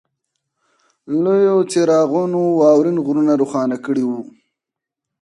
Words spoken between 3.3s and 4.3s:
روښانه کړي وو